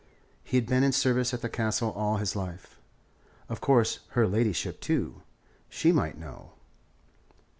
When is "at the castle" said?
1.31-1.91